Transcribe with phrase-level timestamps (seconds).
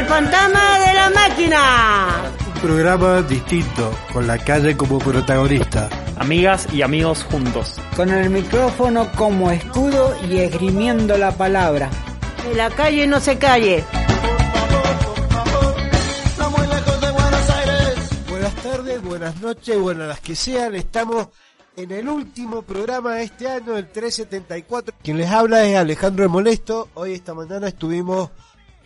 [0.00, 2.32] El fantasma de la máquina.
[2.54, 5.90] Un programa distinto, con la calle como protagonista.
[6.16, 7.76] Amigas y amigos juntos.
[7.94, 11.90] Con el micrófono como escudo y esgrimiendo la palabra.
[12.42, 13.84] Que la calle no se calle.
[18.30, 20.76] Buenas tardes, buenas noches, buenas las que sean.
[20.76, 21.28] Estamos
[21.76, 24.94] en el último programa de este año, el 374.
[25.02, 26.88] Quien les habla es Alejandro el Molesto.
[26.94, 28.30] Hoy esta mañana estuvimos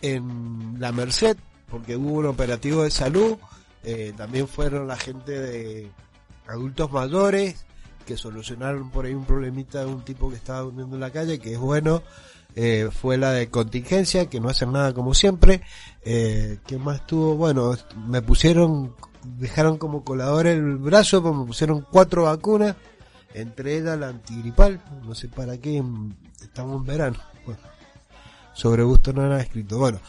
[0.01, 1.37] en la Merced
[1.69, 3.37] porque hubo un operativo de salud.
[3.83, 5.91] Eh, también fueron la gente de
[6.47, 7.65] adultos mayores
[8.05, 11.39] que solucionaron por ahí un problemita de un tipo que estaba durmiendo en la calle,
[11.39, 12.03] que es bueno.
[12.55, 15.61] Eh, fue la de contingencia, que no hacen nada como siempre.
[16.03, 17.35] Eh, ¿Quién más tuvo?
[17.35, 17.75] Bueno,
[18.07, 18.95] me pusieron,
[19.37, 22.75] dejaron como colador el brazo, pues me pusieron cuatro vacunas,
[23.33, 25.83] entre ellas la antigripal, no sé para qué,
[26.41, 27.34] estamos en verano.
[28.55, 29.77] Sobre gusto no era escrito.
[29.77, 29.99] Bueno,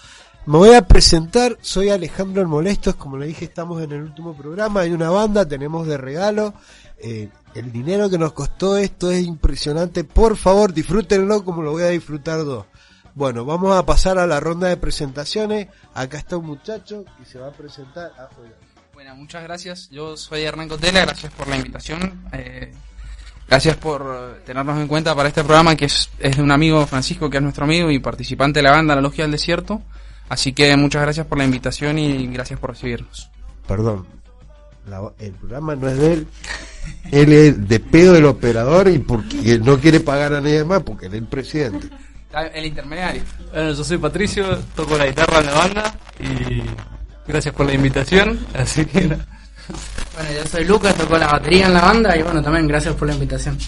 [0.47, 4.35] me voy a presentar, soy Alejandro el Molestos, como le dije, estamos en el último
[4.35, 6.55] programa, hay una banda, tenemos de regalo.
[6.99, 10.05] Eh, el dinero que nos costó esto es impresionante.
[10.05, 12.65] Por favor, disfrútenlo como lo voy a disfrutar dos.
[13.15, 15.69] Bueno, vamos a pasar a la ronda de presentaciones.
[15.95, 18.55] Acá está un muchacho que se va a presentar afuera.
[18.95, 19.91] Bueno, muchas gracias.
[19.91, 22.25] Yo soy Hernán Cotela, gracias por la invitación.
[22.33, 22.73] Eh,
[23.49, 27.29] gracias por tenernos en cuenta para este programa que es, es de un amigo Francisco,
[27.31, 29.83] que es nuestro amigo y participante de la banda La Logia del Desierto.
[30.29, 33.31] Así que muchas gracias por la invitación y gracias por recibirnos.
[33.69, 34.07] Perdón,
[34.89, 36.27] la- el programa no es de él.
[37.11, 41.07] Él es de pedo del operador y porque no quiere pagar a nadie más porque
[41.07, 41.89] él es el presidente.
[42.55, 43.23] El intermediario.
[43.53, 46.63] Bueno, yo soy Patricio, toco la guitarra en la banda y
[47.27, 48.39] gracias por la invitación.
[48.55, 49.27] Así que nada.
[50.15, 53.09] Bueno, yo soy Lucas, toco la batería en la banda y bueno, también gracias por
[53.09, 53.59] la invitación.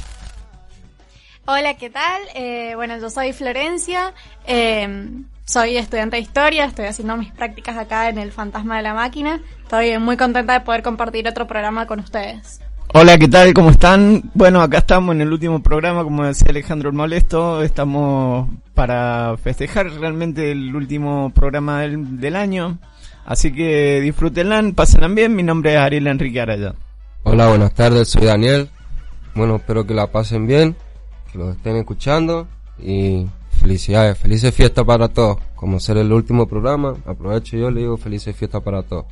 [1.47, 2.23] Hola, ¿qué tal?
[2.35, 4.13] Eh, bueno, yo soy Florencia,
[4.47, 5.09] eh,
[5.45, 9.41] soy estudiante de historia, estoy haciendo mis prácticas acá en el Fantasma de la Máquina.
[9.63, 12.61] Estoy muy contenta de poder compartir otro programa con ustedes.
[12.93, 13.53] Hola, ¿qué tal?
[13.55, 14.31] ¿Cómo están?
[14.35, 19.91] Bueno, acá estamos en el último programa, como decía Alejandro el Molesto, estamos para festejar
[19.91, 22.79] realmente el último programa del, del año,
[23.29, 26.75] así que disfrútenla, pásenla bien, mi nombre es Ariel Enrique Araya.
[27.25, 28.71] Hola, buenas tardes, soy Daniel.
[29.35, 30.75] Bueno, espero que la pasen bien,
[31.31, 32.49] que lo estén escuchando
[32.83, 35.37] y felicidades, felices fiestas para todos.
[35.55, 39.05] Como ser el último programa, aprovecho y yo le digo felices fiestas para todos.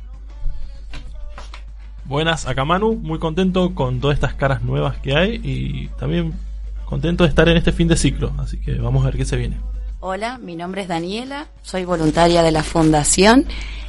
[2.05, 6.33] Buenas, acá Manu, muy contento con todas estas caras nuevas que hay y también
[6.85, 9.37] contento de estar en este fin de ciclo, así que vamos a ver qué se
[9.37, 9.57] viene.
[9.99, 13.45] Hola, mi nombre es Daniela, soy voluntaria de la Fundación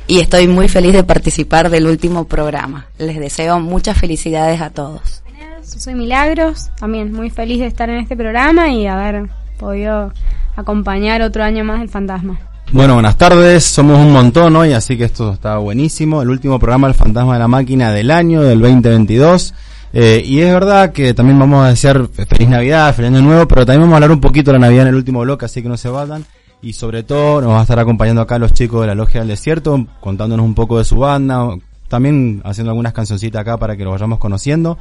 [0.06, 2.86] y estoy muy feliz de participar del último programa.
[2.96, 5.22] Les deseo muchas felicidades a todos.
[5.60, 10.14] Yo soy Milagros, también muy feliz de estar en este programa y haber podido
[10.56, 12.40] acompañar otro año más el fantasma.
[12.72, 16.22] Bueno, buenas tardes, somos un montón hoy, así que esto está buenísimo.
[16.22, 19.52] El último programa El Fantasma de la Máquina del año, del 2022.
[19.92, 23.64] Eh, y es verdad que también vamos a desear feliz Navidad, feliz Año Nuevo, pero
[23.64, 25.68] también vamos a hablar un poquito de la Navidad en el último bloque, así que
[25.68, 26.24] no se vayan.
[26.60, 29.28] Y sobre todo nos va a estar acompañando acá los chicos de la Logia del
[29.28, 31.54] Desierto, contándonos un poco de su banda,
[31.88, 34.76] también haciendo algunas cancioncitas acá para que los vayamos conociendo.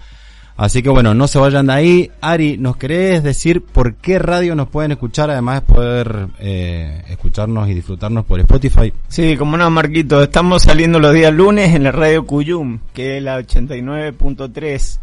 [0.58, 2.12] Así que bueno, no se vayan de ahí.
[2.20, 7.70] Ari, ¿nos querés decir por qué radio nos pueden escuchar, además de poder eh, escucharnos
[7.70, 8.92] y disfrutarnos por Spotify?
[9.08, 13.24] Sí, como no, Marquito, estamos saliendo los días lunes en la radio Cuyum, que es
[13.24, 15.00] la 89.3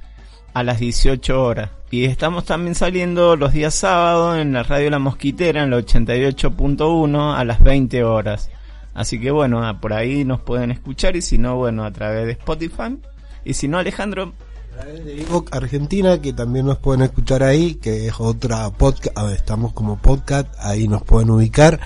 [0.54, 1.70] a las 18 horas.
[1.88, 7.36] Y estamos también saliendo los días sábados en la radio La Mosquitera, en la 88.1
[7.36, 8.50] a las 20 horas.
[8.92, 12.26] Así que bueno, ah, por ahí nos pueden escuchar y si no, bueno, a través
[12.26, 12.98] de Spotify.
[13.44, 14.32] Y si no, Alejandro,
[14.82, 19.96] de Evoc Argentina, que también nos pueden escuchar ahí, que es otra podcast, estamos como
[19.98, 21.80] podcast, ahí nos pueden ubicar.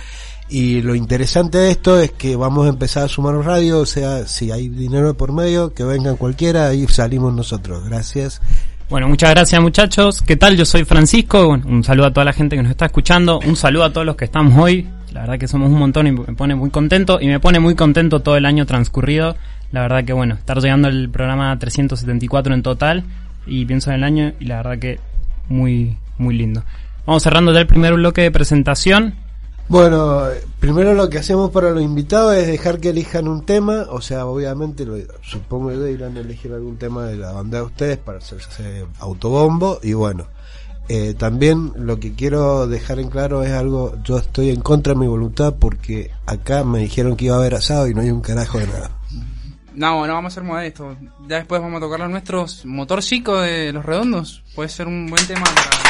[0.48, 4.26] Y lo interesante de esto es que vamos a empezar a sumar radio, o sea,
[4.26, 7.84] si hay dinero por medio, que vengan cualquiera, ahí salimos nosotros.
[7.84, 8.40] Gracias.
[8.88, 10.22] Bueno, muchas gracias muchachos.
[10.22, 10.56] ¿Qué tal?
[10.56, 11.46] Yo soy Francisco.
[11.46, 13.38] Bueno, un saludo a toda la gente que nos está escuchando.
[13.46, 14.88] Un saludo a todos los que estamos hoy.
[15.12, 17.18] La verdad que somos un montón y me pone muy contento.
[17.20, 19.36] Y me pone muy contento todo el año transcurrido.
[19.70, 23.04] La verdad que bueno, estar llegando el programa 374 en total.
[23.46, 25.00] Y pienso en el año y la verdad que
[25.48, 26.62] muy, muy lindo.
[27.06, 29.14] Vamos cerrando ya el primer bloque de presentación.
[29.68, 30.24] Bueno,
[30.60, 34.24] primero lo que hacemos para los invitados es dejar que elijan un tema, o sea,
[34.24, 38.16] obviamente lo, supongo que irán a elegir algún tema de la banda de ustedes para
[38.16, 40.26] hacerse autobombo y bueno,
[40.88, 45.00] eh, también lo que quiero dejar en claro es algo, yo estoy en contra de
[45.00, 48.22] mi voluntad porque acá me dijeron que iba a haber asado y no hay un
[48.22, 48.97] carajo de nada.
[49.78, 50.96] No, no vamos a ser modestos.
[51.28, 54.42] Ya después vamos a tocar los nuestros motor chico de los redondos.
[54.56, 55.87] Puede ser un buen tema para...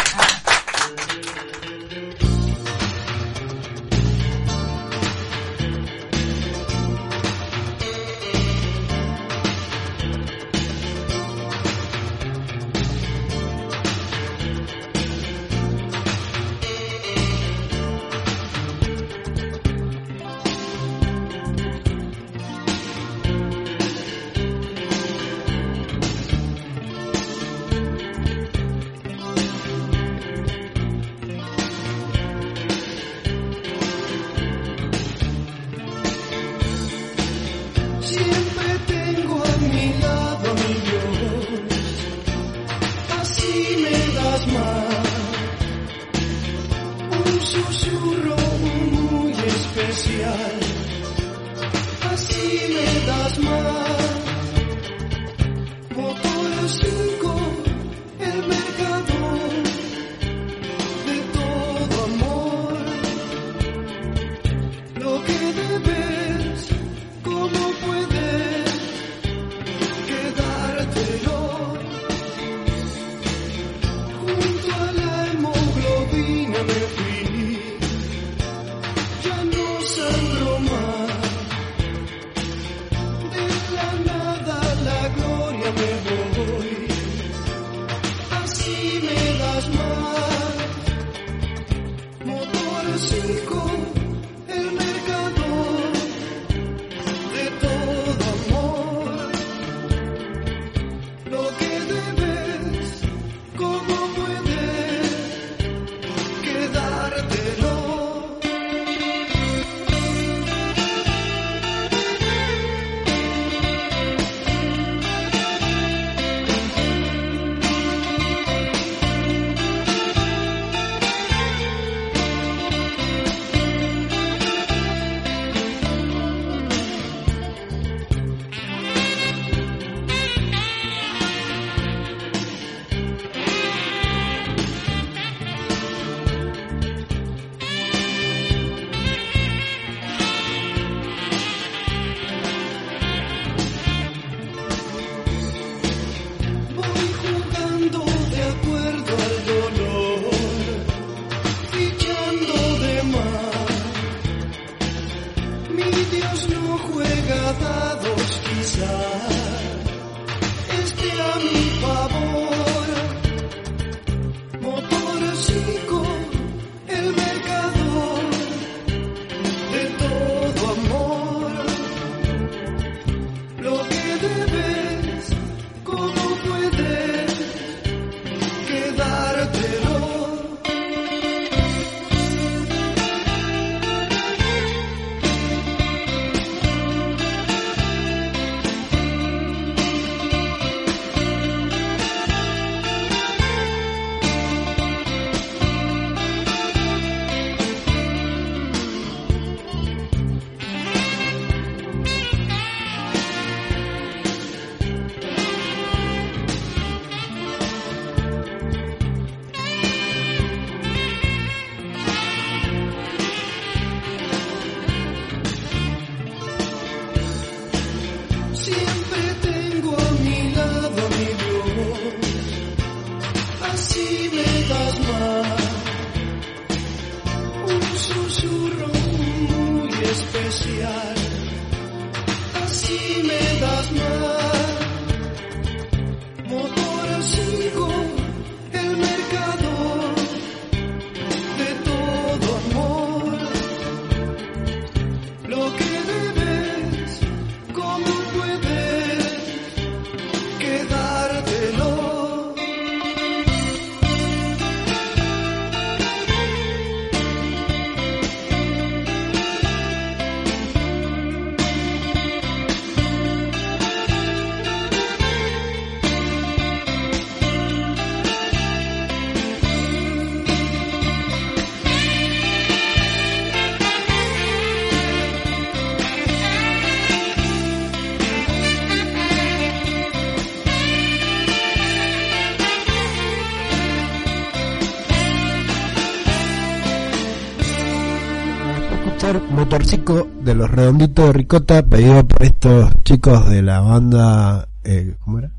[289.78, 294.68] Motorcico de los Redonditos de Ricota, pedido por estos chicos de la banda.
[294.82, 295.52] Eh, ¿Cómo era?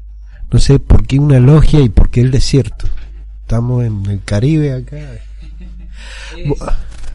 [0.51, 2.85] No sé por qué una logia y por qué el desierto.
[3.43, 4.97] Estamos en el Caribe acá.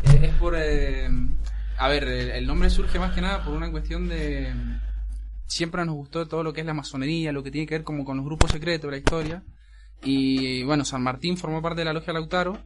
[0.02, 0.54] Es, por.
[0.56, 1.10] eh,
[1.76, 4.50] a ver, el, el nombre surge más que nada por una cuestión de.
[5.46, 8.06] Siempre nos gustó todo lo que es la masonería, lo que tiene que ver como
[8.06, 9.42] con los grupos secretos la historia.
[10.02, 12.58] Y bueno, San Martín formó parte de la Logia Lautaro,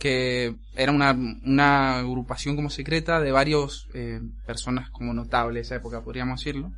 [0.00, 5.76] que era una, una agrupación como secreta de varios eh, personas como notables de esa
[5.76, 6.72] época, podríamos decirlo.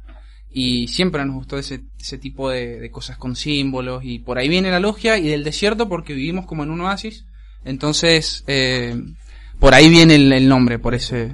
[0.50, 4.02] Y siempre nos gustó ese, ese tipo de, de cosas con símbolos.
[4.04, 7.24] Y por ahí viene la logia y del desierto porque vivimos como en un oasis.
[7.64, 9.00] Entonces, eh,
[9.58, 11.32] por ahí viene el, el nombre, por ese...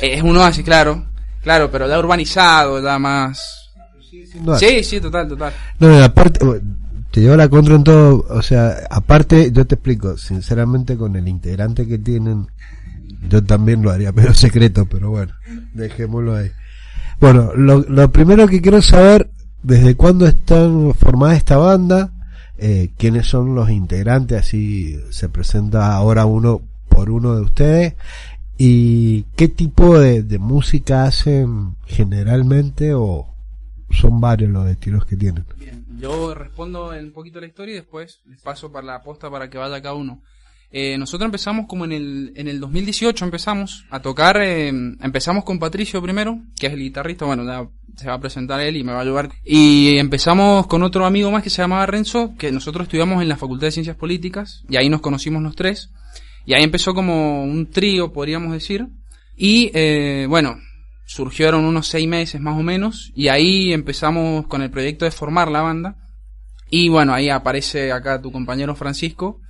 [0.00, 1.08] Es un oasis, claro.
[1.42, 3.72] Claro, pero da urbanizado, da más...
[4.58, 5.52] Sí, sí, total, total.
[5.78, 6.40] No, aparte,
[7.10, 8.26] te llevo la contra en todo.
[8.28, 12.46] O sea, aparte, yo te explico, sinceramente, con el integrante que tienen,
[13.28, 15.32] Yo también lo haría, pero secreto, pero bueno,
[15.74, 16.50] dejémoslo ahí.
[17.20, 19.30] Bueno, lo, lo primero que quiero saber,
[19.62, 22.12] ¿desde cuándo están formada esta banda?
[22.56, 24.40] Eh, ¿Quiénes son los integrantes?
[24.40, 27.94] Así se presenta ahora uno por uno de ustedes.
[28.56, 33.34] ¿Y qué tipo de, de música hacen generalmente o
[33.90, 35.44] son varios los estilos que tienen?
[36.00, 39.58] Yo respondo un poquito la historia y después les paso para la posta para que
[39.58, 40.22] vaya cada uno.
[40.72, 45.58] Eh, nosotros empezamos como en el, en el 2018 empezamos a tocar, eh, empezamos con
[45.58, 48.92] Patricio primero, que es el guitarrista, bueno, ya se va a presentar él y me
[48.92, 49.30] va a ayudar.
[49.44, 53.36] Y empezamos con otro amigo más que se llamaba Renzo, que nosotros estudiamos en la
[53.36, 55.90] Facultad de Ciencias Políticas, y ahí nos conocimos los tres.
[56.46, 58.86] Y ahí empezó como un trío, podríamos decir.
[59.36, 60.56] Y eh, bueno,
[61.10, 65.48] surgieron unos seis meses más o menos, y ahí empezamos con el proyecto de formar
[65.48, 65.96] la banda.
[66.70, 69.40] Y bueno, ahí aparece acá tu compañero Francisco,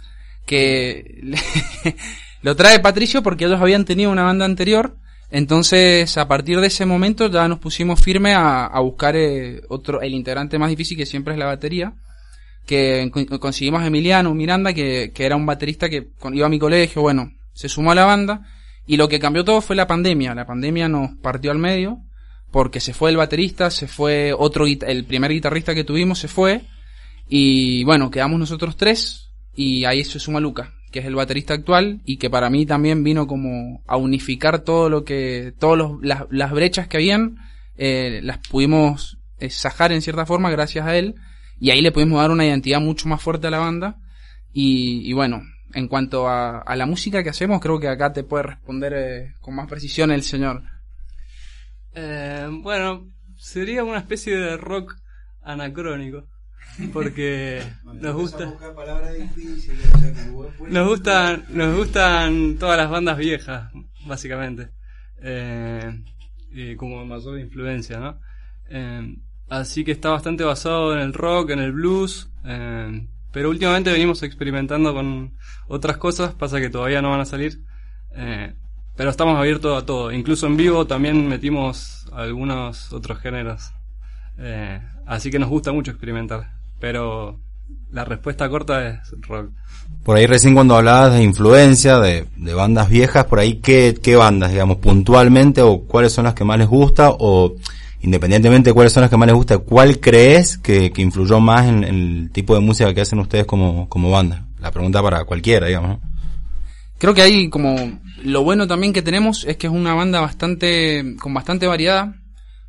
[0.47, 1.21] que
[2.43, 4.97] lo trae Patricio porque ellos habían tenido una banda anterior.
[5.31, 10.15] Entonces, a partir de ese momento ya nos pusimos firme a, buscar eh, otro, el
[10.15, 11.93] integrante más difícil que siempre es la batería.
[12.65, 16.59] Que con- conseguimos a Emiliano Miranda, que, que era un baterista que iba a mi
[16.59, 18.47] colegio, bueno, se sumó a la banda.
[18.91, 20.35] Y lo que cambió todo fue la pandemia.
[20.35, 22.01] La pandemia nos partió al medio
[22.51, 26.63] porque se fue el baterista, se fue otro, el primer guitarrista que tuvimos se fue.
[27.29, 32.01] Y bueno, quedamos nosotros tres y ahí se suma Luca, que es el baterista actual
[32.05, 36.51] y que para mí también vino como a unificar todo lo que, todas las, las
[36.51, 37.37] brechas que habían,
[37.77, 41.15] eh, las pudimos eh, sajar en cierta forma gracias a él
[41.61, 43.99] y ahí le pudimos dar una identidad mucho más fuerte a la banda
[44.53, 45.43] y, y bueno,
[45.75, 49.35] en cuanto a, a la música que hacemos, creo que acá te puede responder eh,
[49.41, 50.63] con más precisión el señor.
[51.93, 54.97] Eh, bueno, sería una especie de rock
[55.43, 56.27] anacrónico.
[56.93, 58.55] Porque nos gusta.
[60.69, 63.71] Nos gustan, nos gustan todas las bandas viejas,
[64.07, 64.71] básicamente.
[65.23, 66.03] Eh,
[66.53, 68.21] y como mayor influencia, ¿no?
[68.69, 69.17] Eh,
[69.49, 72.31] así que está bastante basado en el rock, en el blues.
[72.45, 75.35] eh, pero últimamente venimos experimentando con
[75.69, 77.63] otras cosas, pasa que todavía no van a salir.
[78.15, 78.55] Eh,
[78.97, 80.13] pero estamos abiertos a todo.
[80.13, 83.73] Incluso en vivo también metimos algunos otros géneros.
[84.39, 86.51] Eh, así que nos gusta mucho experimentar.
[86.81, 87.41] Pero
[87.91, 89.53] la respuesta corta es rock.
[90.05, 94.17] Por ahí recién cuando hablabas de influencia, de, de bandas viejas, por ahí qué, qué
[94.17, 97.55] bandas, digamos, puntualmente, o cuáles son las que más les gusta, o
[98.03, 101.67] independientemente de cuáles son las que más les gusta, ¿cuál crees que, que influyó más
[101.69, 104.47] en, el tipo de música que hacen ustedes como, como banda?
[104.59, 105.99] La pregunta para cualquiera, digamos.
[106.99, 111.17] Creo que hay como lo bueno también que tenemos es que es una banda bastante
[111.19, 112.15] con bastante variedad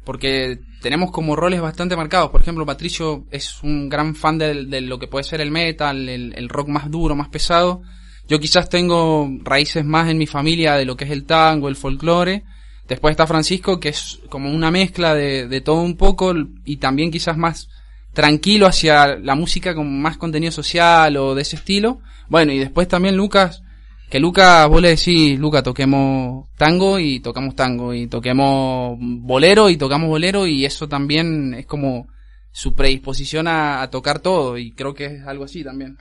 [0.05, 2.31] porque tenemos como roles bastante marcados.
[2.31, 6.09] Por ejemplo, Patricio es un gran fan de, de lo que puede ser el metal,
[6.09, 7.81] el, el rock más duro, más pesado.
[8.27, 11.75] Yo quizás tengo raíces más en mi familia de lo que es el tango, el
[11.75, 12.43] folclore.
[12.91, 16.33] Después está Francisco, que es como una mezcla de, de todo un poco
[16.65, 17.69] y también quizás más
[18.11, 22.01] tranquilo hacia la música con más contenido social o de ese estilo.
[22.27, 23.63] Bueno, y después también Lucas,
[24.09, 29.77] que Lucas, vos le decís, Lucas, toquemos tango y tocamos tango, y toquemos bolero y
[29.77, 32.09] tocamos bolero, y eso también es como
[32.51, 35.97] su predisposición a, a tocar todo, y creo que es algo así también.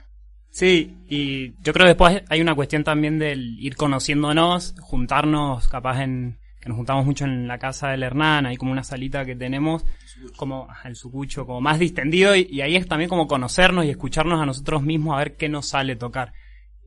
[0.49, 6.03] Sí, y yo creo que después hay una cuestión también del ir conociéndonos, juntarnos, capaz
[6.03, 9.35] en que nos juntamos mucho en la casa del Hernán, hay como una salita que
[9.35, 9.83] tenemos,
[10.37, 14.39] como el sucucho, como más distendido, y, y ahí es también como conocernos y escucharnos
[14.39, 16.33] a nosotros mismos a ver qué nos sale tocar.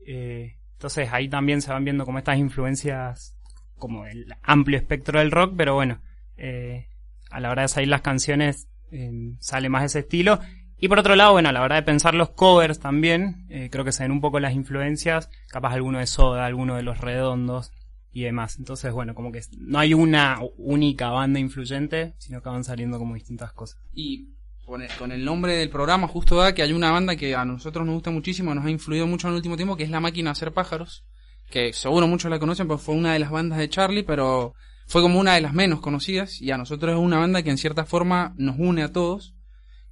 [0.07, 3.35] Eh, entonces ahí también se van viendo como estas influencias,
[3.77, 5.99] como el amplio espectro del rock, pero bueno,
[6.37, 6.87] eh,
[7.29, 10.39] a la hora de salir las canciones eh, sale más ese estilo.
[10.77, 13.83] Y por otro lado, bueno, a la hora de pensar los covers también, eh, creo
[13.83, 17.71] que se ven un poco las influencias, capaz alguno de Soda, alguno de Los Redondos
[18.15, 18.57] y demás.
[18.57, 23.13] Entonces, bueno, como que no hay una única banda influyente, sino que van saliendo como
[23.13, 23.77] distintas cosas.
[23.91, 24.29] Y
[24.65, 27.43] con el, con el nombre del programa justo da que hay una banda que a
[27.43, 29.99] nosotros nos gusta muchísimo, nos ha influido mucho en el último tiempo, que es La
[29.99, 31.03] Máquina de Hacer Pájaros,
[31.51, 34.53] que seguro muchos la conocen, porque fue una de las bandas de Charlie, pero
[34.87, 37.57] fue como una de las menos conocidas, y a nosotros es una banda que en
[37.57, 39.35] cierta forma nos une a todos.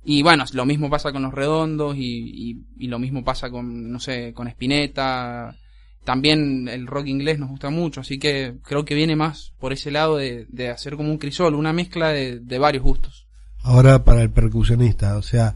[0.05, 3.91] Y bueno, lo mismo pasa con Los Redondos, y, y, y lo mismo pasa con,
[3.91, 5.57] no sé, con Spinetta.
[6.03, 9.89] También el rock inglés nos gusta mucho, así que creo que viene más por ese
[9.91, 13.25] lado de, de hacer como un crisol, una mezcla de, de varios gustos.
[13.61, 15.55] Ahora para el percusionista, o sea,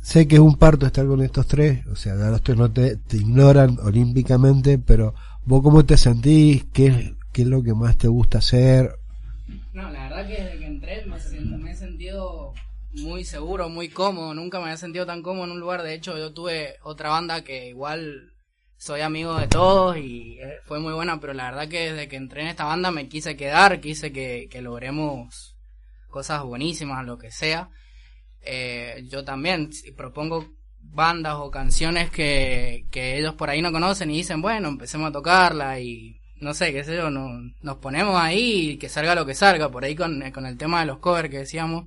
[0.00, 2.96] sé que es un parto estar con estos tres, o sea, los tres no te,
[2.96, 5.14] te ignoran olímpicamente, pero
[5.44, 8.90] vos cómo te sentís, qué, qué es lo que más te gusta hacer,
[9.72, 12.52] No, la verdad que desde que entré me, siento- me he sentido
[12.92, 14.32] muy seguro, muy cómodo.
[14.34, 15.82] Nunca me había sentido tan cómodo en un lugar.
[15.82, 18.30] De hecho, yo tuve otra banda que igual
[18.84, 22.16] soy amigo de todos y eh, fue muy buena, pero la verdad que desde que
[22.16, 25.56] entré en esta banda me quise quedar, quise que, logremos
[26.10, 27.70] cosas buenísimas, lo que sea.
[28.42, 34.18] Eh, yo también propongo bandas o canciones que, que ellos por ahí no conocen y
[34.18, 37.30] dicen, bueno, empecemos a tocarla y no sé, qué sé yo, no,
[37.62, 40.80] nos ponemos ahí y que salga lo que salga, por ahí con, con el tema
[40.80, 41.86] de los covers que decíamos.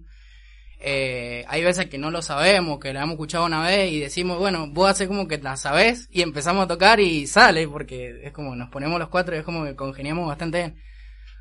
[0.80, 4.38] Eh, hay veces que no lo sabemos, que la hemos escuchado una vez y decimos,
[4.38, 8.32] bueno, vos haces como que la sabés y empezamos a tocar y sale, porque es
[8.32, 10.76] como nos ponemos los cuatro y es como que congeniamos bastante.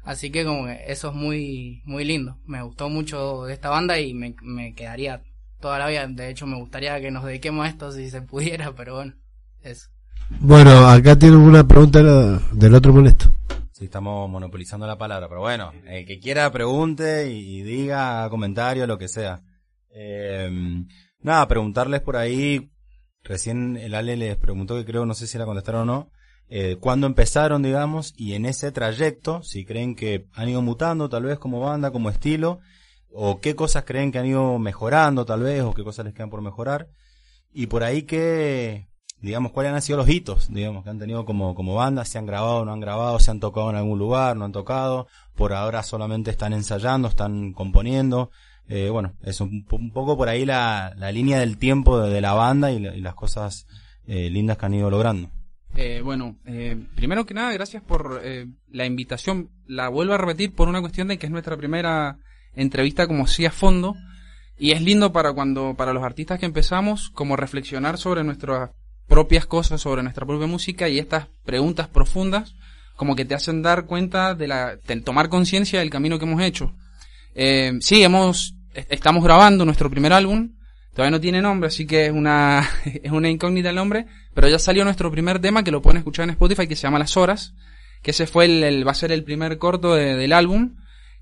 [0.04, 2.38] Así que como que eso es muy, muy lindo.
[2.46, 5.22] Me gustó mucho esta banda y me, me quedaría
[5.60, 6.06] toda la vida.
[6.06, 9.14] De hecho, me gustaría que nos dediquemos a esto si se pudiera, pero bueno,
[9.62, 9.88] eso.
[10.40, 12.00] Bueno, acá tienen una pregunta
[12.52, 13.32] del otro molesto.
[13.76, 18.96] Sí, estamos monopolizando la palabra, pero bueno, el que quiera pregunte y, diga, comentario, lo
[18.96, 19.42] que sea.
[19.90, 20.50] Eh,
[21.20, 22.70] nada, preguntarles por ahí,
[23.22, 26.10] recién el Ale les preguntó que creo, no sé si la contestaron o no,
[26.48, 31.24] eh, cuándo empezaron, digamos, y en ese trayecto, si creen que han ido mutando, tal
[31.24, 32.60] vez como banda, como estilo,
[33.10, 36.30] o qué cosas creen que han ido mejorando, tal vez, o qué cosas les quedan
[36.30, 36.88] por mejorar,
[37.52, 38.88] y por ahí que,
[39.26, 42.26] digamos, cuáles han sido los hitos, digamos, que han tenido como, como banda, si han
[42.26, 45.82] grabado no han grabado, si han tocado en algún lugar, no han tocado, por ahora
[45.82, 48.30] solamente están ensayando, están componiendo,
[48.68, 52.70] eh, bueno, es un, poco por ahí la, la línea del tiempo de, la banda
[52.70, 53.66] y, la, y, las cosas
[54.06, 55.28] eh, lindas que han ido logrando.
[55.74, 58.22] Eh, bueno, eh, primero que nada, gracias por
[58.70, 59.50] la invitación.
[59.66, 62.18] La vuelvo a repetir por una cuestión de que es nuestra primera
[62.54, 63.94] entrevista como si a fondo
[64.58, 68.70] y es lindo para cuando para los artistas que empezamos como reflexionar sobre nuestras
[69.08, 72.54] propias cosas, sobre nuestra propia música y estas preguntas profundas
[72.96, 76.42] como que te hacen dar cuenta de la de tomar conciencia del camino que hemos
[76.42, 76.72] hecho.
[77.34, 80.56] Eh, sí, hemos estamos grabando nuestro primer álbum
[80.96, 84.58] Todavía no tiene nombre, así que es una, es una incógnita el nombre, pero ya
[84.58, 87.54] salió nuestro primer tema que lo pueden escuchar en Spotify que se llama Las Horas,
[88.00, 90.76] que ese fue el, va a ser el primer corto de, del álbum.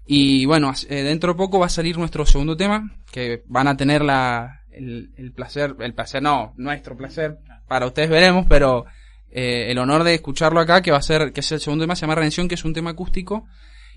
[0.06, 3.76] Y bueno, eh, dentro de poco va a salir nuestro segundo tema, que van a
[3.76, 8.84] tener la, el, el placer, el placer no, nuestro placer, para ustedes veremos, pero
[9.30, 11.96] eh, el honor de escucharlo acá, que va a ser, que es el segundo tema,
[11.96, 13.46] se llama Redención, que es un tema acústico,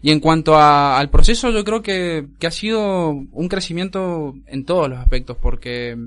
[0.01, 4.65] y en cuanto a, al proceso, yo creo que, que ha sido un crecimiento en
[4.65, 5.97] todos los aspectos, porque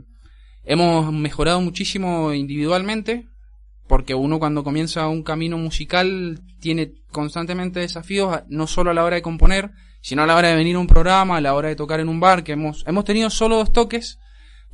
[0.65, 3.27] hemos mejorado muchísimo individualmente,
[3.89, 9.17] porque uno cuando comienza un camino musical tiene constantemente desafíos, no solo a la hora
[9.17, 11.77] de componer, sino a la hora de venir a un programa, a la hora de
[11.77, 14.19] tocar en un bar, que hemos, hemos tenido solo dos toques,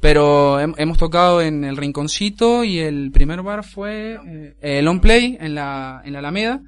[0.01, 5.01] pero hem, hemos tocado en el Rinconcito y el primer bar fue eh, el On
[5.01, 6.61] Play en la, en la Alameda,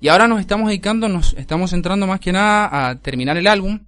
[0.00, 3.80] y ahora nos estamos dedicando, nos estamos entrando más que nada a terminar el álbum.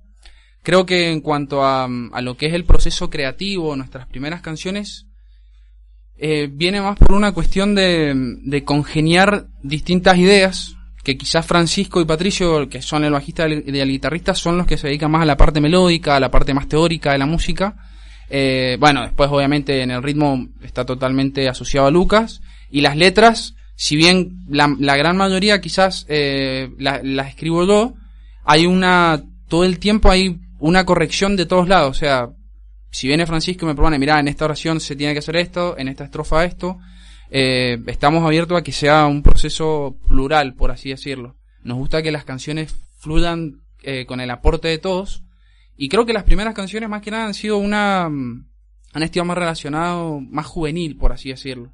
[0.62, 5.06] Creo que en cuanto a, a lo que es el proceso creativo, nuestras primeras canciones,
[6.24, 8.12] eh, viene más por una cuestión de,
[8.44, 13.88] de, congeniar distintas ideas, que quizás Francisco y Patricio, que son el bajista y el,
[13.88, 16.68] guitarrista, son los que se dedican más a la parte melódica, a la parte más
[16.68, 17.74] teórica de la música.
[18.34, 22.40] Eh, bueno, después obviamente en el ritmo está totalmente asociado a Lucas,
[22.70, 27.92] y las letras, si bien la, gran mayoría quizás eh, las la escribo yo,
[28.42, 32.30] hay una, todo el tiempo hay una corrección de todos lados, o sea,
[32.90, 35.76] si viene Francisco y me propone, mira, en esta oración se tiene que hacer esto,
[35.76, 36.78] en esta estrofa esto,
[37.30, 41.36] eh, estamos abiertos a que sea un proceso plural, por así decirlo.
[41.64, 45.22] Nos gusta que las canciones fluyan eh, con el aporte de todos,
[45.76, 49.38] y creo que las primeras canciones más que nada han sido una, han estado más
[49.38, 51.72] relacionado, más juvenil, por así decirlo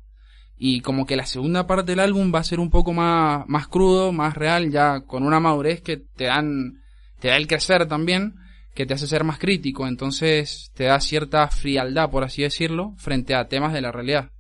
[0.58, 3.68] y como que la segunda parte del álbum va a ser un poco más, más
[3.68, 6.82] crudo, más real, ya con una madurez que te dan,
[7.20, 8.34] te da el crecer también,
[8.74, 13.34] que te hace ser más crítico, entonces te da cierta frialdad, por así decirlo, frente
[13.34, 14.30] a temas de la realidad.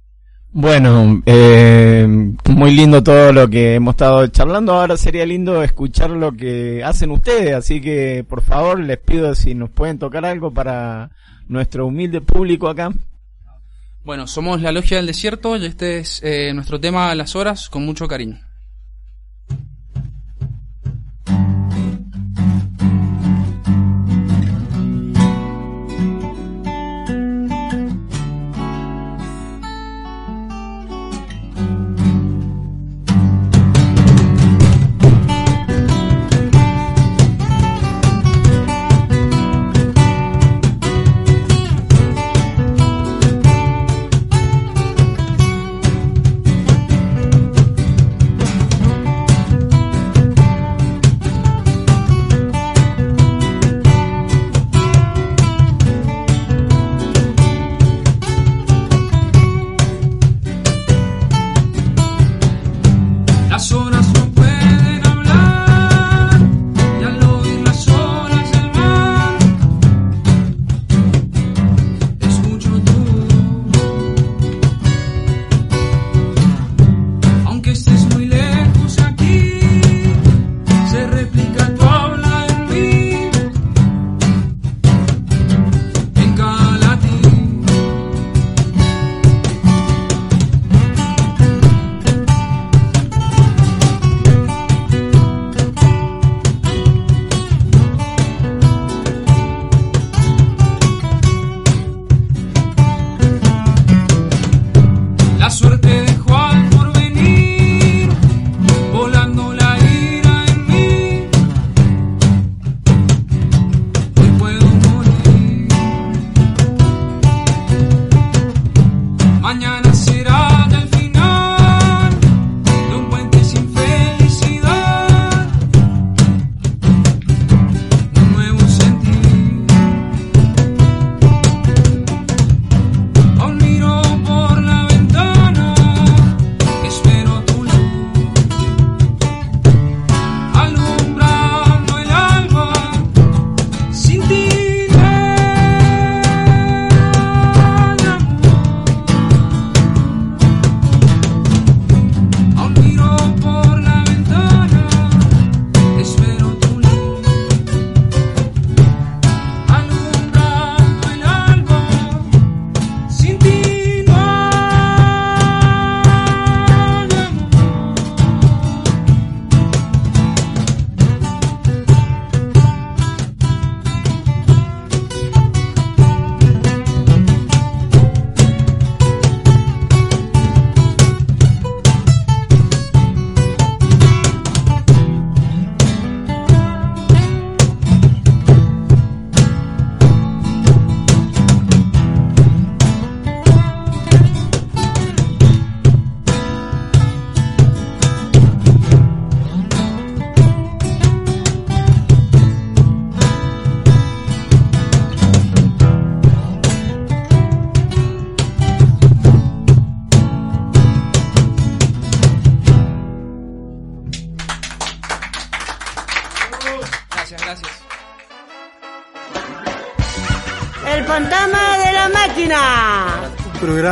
[0.50, 2.06] Bueno, eh,
[2.48, 4.72] muy lindo todo lo que hemos estado charlando.
[4.72, 9.54] Ahora sería lindo escuchar lo que hacen ustedes, así que por favor les pido si
[9.54, 11.10] nos pueden tocar algo para
[11.48, 12.90] nuestro humilde público acá.
[14.04, 17.84] Bueno, somos la Logia del Desierto y este es eh, nuestro tema las horas con
[17.84, 18.47] mucho cariño.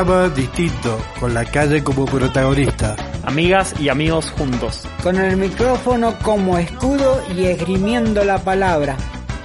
[0.04, 2.96] Programa distinto, con la calle como protagonista.
[3.24, 4.86] Amigas y amigos juntos.
[5.02, 8.94] Con el micrófono como escudo y esgrimiendo la palabra.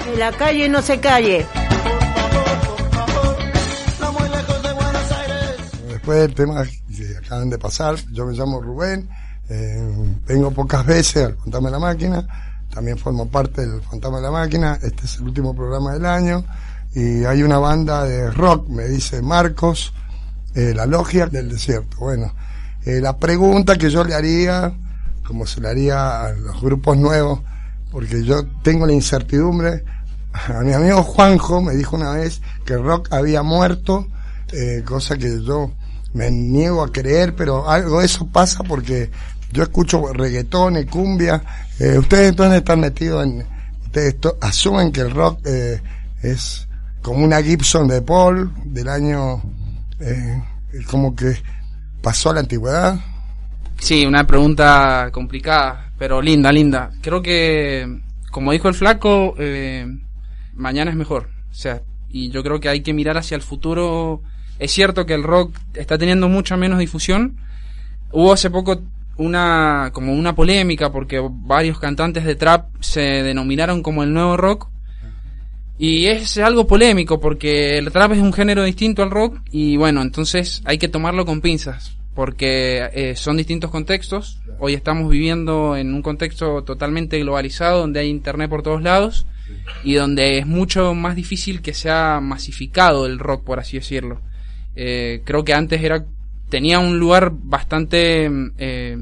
[0.04, 1.46] Que la calle no se calle.
[5.88, 9.10] Después del tema que acaban de pasar, yo me llamo Rubén,
[9.48, 12.28] eh, vengo pocas veces al Fantasma de la Máquina,
[12.74, 16.44] también formo parte del Fantasma de la Máquina, este es el último programa del año,
[16.94, 19.94] y hay una banda de rock, me dice Marcos,
[20.56, 21.98] eh, la Logia del Desierto.
[22.00, 22.34] Bueno,
[22.86, 24.74] eh, la pregunta que yo le haría,
[25.26, 27.42] como se le haría a los grupos nuevos,
[27.92, 29.84] porque yo tengo la incertidumbre,
[30.34, 34.08] a mi amigo Juanjo me dijo una vez que el rock había muerto,
[34.54, 35.72] eh, cosa que yo
[36.14, 39.12] me niego a creer, pero algo de eso pasa porque
[39.52, 41.44] yo escucho reggaetón y cumbia.
[41.80, 43.46] Eh, ustedes entonces están metidos en,
[43.84, 45.82] ustedes asumen que el rock eh,
[46.22, 46.68] es
[47.02, 49.42] como una Gibson de Paul del año,
[50.02, 50.42] eh,
[50.88, 51.36] como que
[52.02, 53.00] pasó a la antigüedad.
[53.80, 56.92] Sí, una pregunta complicada, pero linda, linda.
[57.02, 59.88] Creo que, como dijo el flaco, eh,
[60.54, 61.30] mañana es mejor.
[61.50, 64.22] O sea, y yo creo que hay que mirar hacia el futuro.
[64.60, 67.38] Es cierto que el rock está teniendo mucha menos difusión.
[68.12, 68.82] Hubo hace poco
[69.18, 74.70] una, como una polémica porque varios cantantes de trap se denominaron como el nuevo rock.
[75.84, 80.04] Y es algo polémico porque el trap es un género distinto al rock y bueno,
[80.04, 84.39] entonces hay que tomarlo con pinzas porque eh, son distintos contextos.
[84.60, 89.26] Hoy estamos viviendo en un contexto totalmente globalizado donde hay internet por todos lados
[89.84, 94.22] y donde es mucho más difícil que sea masificado el rock, por así decirlo.
[94.76, 96.06] Eh, creo que antes era
[96.50, 99.00] tenía un lugar bastante eh,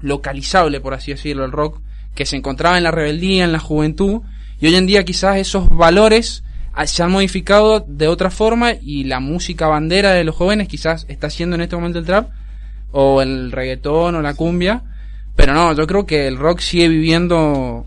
[0.00, 1.82] localizable, por así decirlo, el rock,
[2.14, 4.22] que se encontraba en la rebeldía, en la juventud,
[4.60, 9.04] y hoy en día quizás esos valores ah, se han modificado de otra forma y
[9.04, 12.28] la música bandera de los jóvenes quizás está siendo en este momento el trap,
[12.96, 14.82] o el reggaetón o la cumbia,
[15.34, 17.86] pero no, yo creo que el rock sigue viviendo...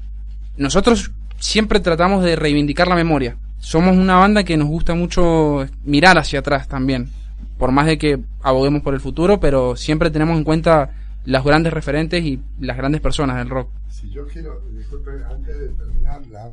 [0.57, 3.37] Nosotros siempre tratamos de reivindicar la memoria.
[3.59, 7.09] Somos una banda que nos gusta mucho mirar hacia atrás también.
[7.57, 10.91] Por más de que aboguemos por el futuro, pero siempre tenemos en cuenta
[11.23, 13.69] los grandes referentes y las grandes personas del rock.
[13.99, 16.47] Si yo quiero, disculpe, antes de terminar, la-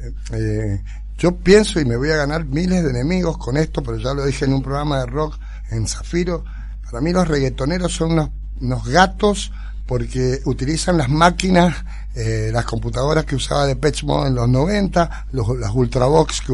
[0.00, 0.82] eh, eh,
[1.18, 4.24] yo pienso y me voy a ganar miles de enemigos con esto, pero ya lo
[4.24, 5.38] dije en un programa de rock
[5.70, 6.44] en Zafiro.
[6.84, 9.52] Para mí los reggaetoneros son unos, unos gatos
[9.86, 11.74] porque utilizan las máquinas,
[12.14, 16.52] eh, las computadoras que usaba Depeche Mode en los 90, los, las Ultravox que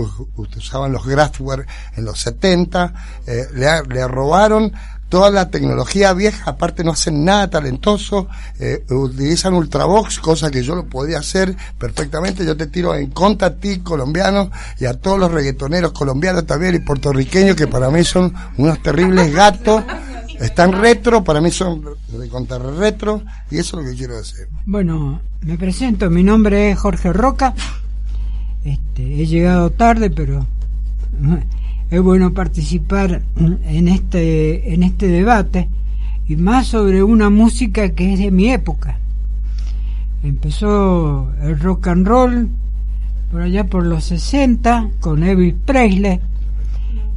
[0.59, 1.67] usaban los Kraftwerk
[1.97, 2.95] en los 70,
[3.27, 4.73] eh, le, le robaron
[5.13, 10.75] toda la tecnología vieja, aparte no hacen nada talentoso, eh, utilizan Ultravox, cosa que yo
[10.75, 15.19] lo podría hacer perfectamente, yo te tiro en contra a ti, colombiano, y a todos
[15.19, 19.85] los reggaetoneros colombianos también y puertorriqueños, que para mí son unos terribles gatos,
[20.41, 24.49] están retro, para mí son de contra retro, y eso es lo que quiero decir.
[24.65, 27.53] Bueno, me presento, mi nombre es Jorge Roca.
[28.65, 30.47] Este, he llegado tarde, pero
[31.93, 35.69] es bueno participar en este en este debate
[36.27, 38.99] y más sobre una música que es de mi época.
[40.23, 42.49] Empezó el rock and roll
[43.31, 46.19] por allá por los 60 con Elvis Presley.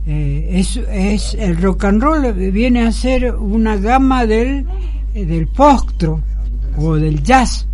[0.07, 0.59] Eh,
[0.91, 4.65] es, el rock and roll viene a ser una gama del
[5.13, 6.19] del postro
[6.77, 7.65] o del jazz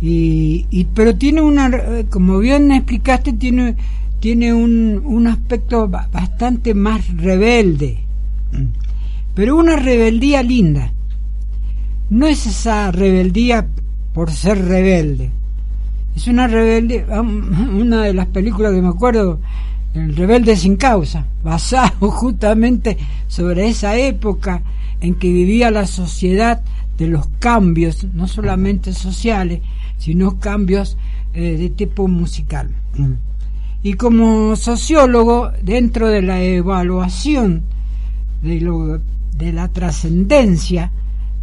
[0.00, 1.72] y, y pero tiene una
[2.08, 3.74] como bien explicaste tiene
[4.22, 7.98] tiene un, un aspecto ba- bastante más rebelde.
[9.34, 10.92] Pero una rebeldía linda.
[12.08, 13.66] No es esa rebeldía
[14.14, 15.32] por ser rebelde.
[16.14, 19.40] Es una rebeldía una de las películas que me acuerdo
[19.92, 24.62] el rebelde sin causa basado justamente sobre esa época
[25.00, 26.62] en que vivía la sociedad
[26.96, 29.62] de los cambios no solamente sociales
[29.98, 30.96] sino cambios
[31.34, 32.70] eh, de tipo musical
[33.82, 37.62] y como sociólogo dentro de la evaluación
[38.42, 39.00] de, lo,
[39.36, 40.92] de la trascendencia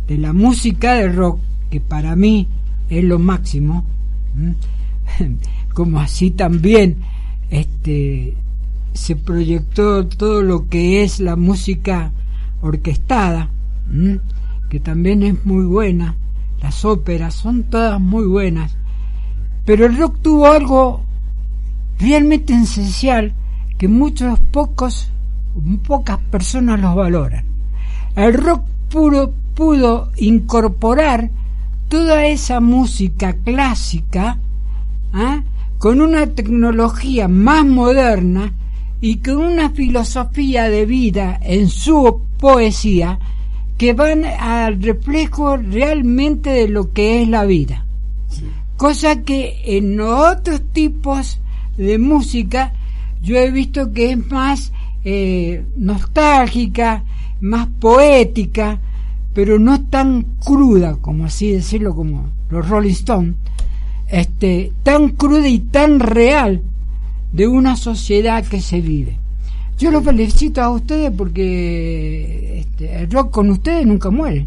[0.08, 2.48] de la música de rock que para mí
[2.90, 3.86] es lo máximo
[5.74, 6.98] como así también
[7.50, 8.36] este
[8.94, 12.12] se proyectó todo lo que es la música
[12.62, 13.50] orquestada
[14.70, 16.16] que también es muy buena
[16.62, 18.76] las óperas son todas muy buenas
[19.66, 21.09] pero el rock tuvo algo
[22.00, 23.34] realmente esencial
[23.78, 25.12] que muchos pocos
[25.86, 27.46] pocas personas los valoran
[28.16, 31.30] el rock puro pudo incorporar
[31.90, 34.40] toda esa música clásica,
[35.14, 35.44] ¿ah?
[35.78, 38.54] con una tecnología más moderna
[39.02, 43.20] y con una filosofía de vida en su poesía
[43.78, 47.86] que van al reflejo realmente de lo que es la vida.
[48.78, 51.40] Cosa que en otros tipos
[51.86, 52.74] de música
[53.22, 54.72] yo he visto que es más
[55.04, 57.04] eh, nostálgica,
[57.42, 58.80] más poética,
[59.34, 63.36] pero no tan cruda, como así decirlo, como los Rolling Stones,
[64.08, 66.62] este, tan cruda y tan real
[67.32, 69.20] de una sociedad que se vive.
[69.78, 74.46] Yo los felicito a ustedes porque este, el rock con ustedes nunca muere.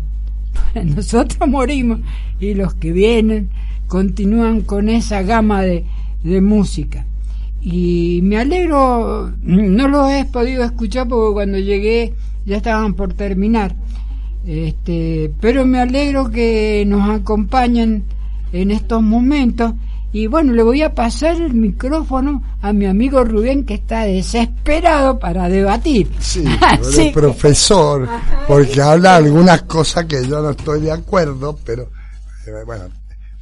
[0.85, 2.01] Nosotros morimos
[2.41, 3.51] y los que vienen
[3.87, 5.85] continúan con esa gama de,
[6.23, 7.07] de música.
[7.63, 13.77] Y me alegro, no los he podido escuchar porque cuando llegué ya estaban por terminar.
[14.45, 18.05] Este, pero me alegro que nos acompañen
[18.53, 19.75] en estos momentos.
[20.15, 25.19] Y bueno, le voy a pasar el micrófono a mi amigo Rubén que está desesperado
[25.19, 26.11] para debatir.
[26.19, 26.45] Sí,
[26.99, 28.09] el profesor,
[28.47, 31.85] porque habla algunas cosas que yo no estoy de acuerdo, pero
[32.47, 32.85] eh, bueno,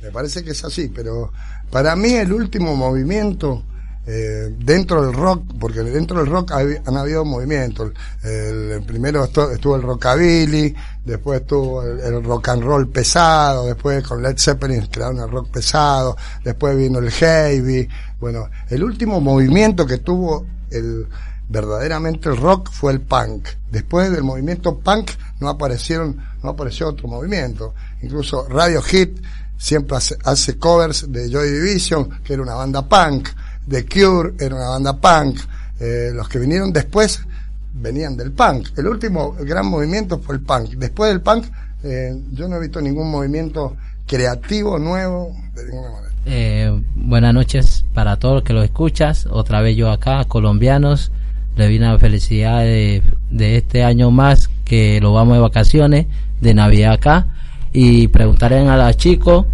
[0.00, 1.32] me parece que es así, pero
[1.70, 3.64] para mí el último movimiento
[4.12, 7.92] eh, dentro del rock, porque dentro del rock han habido movimientos.
[8.24, 14.02] El, primero estu- estuvo el rockabilly, después estuvo el, el rock and roll pesado, después
[14.04, 17.88] con Led Zeppelin crearon el rock pesado, después vino el heavy.
[18.18, 21.06] Bueno, el último movimiento que tuvo el
[21.48, 23.48] verdaderamente el rock fue el punk.
[23.70, 27.74] Después del movimiento punk no aparecieron, no apareció otro movimiento.
[28.02, 29.20] Incluso Radio Hit
[29.56, 33.28] siempre hace, hace covers de Joy Division, que era una banda punk.
[33.70, 35.38] The Cure era una banda punk.
[35.78, 37.24] Eh, los que vinieron después
[37.72, 38.76] venían del punk.
[38.76, 40.70] El último gran movimiento fue el punk.
[40.70, 41.46] Después del punk,
[41.84, 46.14] eh, yo no he visto ningún movimiento creativo, nuevo, de ninguna manera.
[46.26, 49.26] Eh, buenas noches para todos los que lo escuchas.
[49.30, 51.12] Otra vez yo acá, colombianos.
[51.56, 56.06] Le vine la felicidad de, de este año más que lo vamos de vacaciones,
[56.40, 57.28] de Navidad acá.
[57.72, 59.46] Y preguntaré a los chicos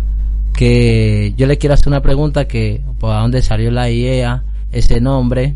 [0.57, 4.43] que yo les quiero hacer una pregunta que por dónde salió la IEA,
[4.73, 5.55] ese nombre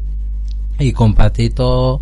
[0.78, 2.00] y compartir todo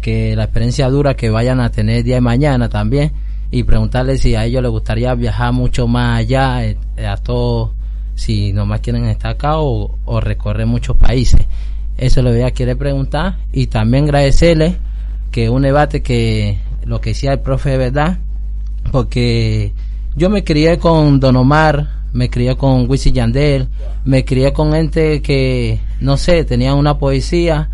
[0.00, 3.12] que la experiencia dura que vayan a tener día de mañana también
[3.50, 7.72] y preguntarles si a ellos les gustaría viajar mucho más allá eh, a todos
[8.14, 11.46] si nomás quieren estar acá o, recorrer muchos países.
[11.98, 14.78] Eso le voy a querer preguntar y también agradecerle
[15.30, 18.18] que un debate que lo que decía el profe de verdad
[18.90, 19.74] porque
[20.16, 23.68] yo me crié con Don Omar, me crié con Wisin Yandel,
[24.04, 27.70] me crié con gente que, no sé, tenía una poesía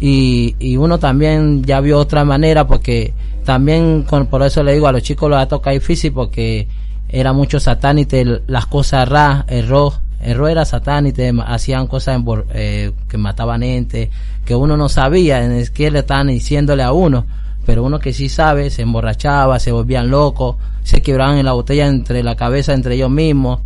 [0.00, 4.88] y, y uno también ya vio otra manera porque también con, por eso le digo
[4.88, 6.66] a los chicos lo ha tocado difícil porque
[7.08, 12.20] era mucho satánite, las cosas ra, el rock, era satánite, hacían cosas
[12.52, 14.10] eh, que mataban gente,
[14.44, 17.26] que uno no sabía en qué le estaban diciéndole a uno
[17.64, 21.86] pero uno que sí sabe se emborrachaba, se volvían locos, se quebraban en la botella
[21.86, 23.60] entre la cabeza entre ellos mismos.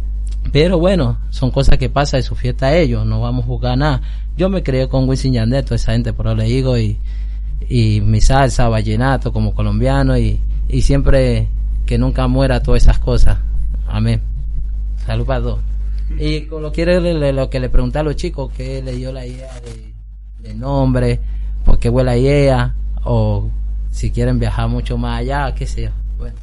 [0.53, 3.79] Pero bueno, son cosas que pasan de su fiesta a ellos, no vamos a jugar
[3.79, 4.01] nada.
[4.37, 6.99] Yo me crié con Wisin Yandel, toda esa gente, pero le digo, y,
[7.69, 11.49] y mi salsa, vallenato como colombiano, y, y siempre
[11.87, 13.39] que nunca muera todas esas cosas.
[13.87, 14.21] Amén.
[15.05, 15.61] Salud para todos.
[16.19, 19.27] Y lo, quiere, le- lo que le pregunté a los chicos, que le dio la
[19.27, 19.51] idea
[20.41, 21.21] de, nombre,
[21.65, 23.51] por qué huele la idea, o
[23.91, 25.91] si quieren viajar mucho más allá, qué sé yo.
[26.17, 26.37] Bueno.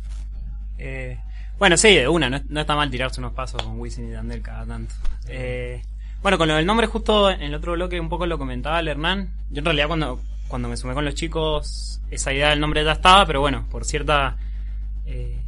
[0.77, 1.17] Eh,
[1.57, 4.65] bueno, sí, de una, no, está mal tirarse unos pasos con Wisin y Dandel cada
[4.65, 4.93] tanto.
[5.27, 5.81] Eh,
[6.21, 8.87] bueno, con lo del nombre, justo en el otro bloque un poco lo comentaba el
[8.89, 9.31] Hernán.
[9.49, 12.91] Yo en realidad cuando, cuando me sumé con los chicos, esa idea del nombre ya
[12.91, 14.35] estaba, pero bueno, por cierta,
[15.05, 15.39] eh,